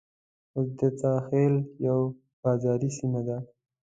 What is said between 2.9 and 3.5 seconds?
سيمه ده.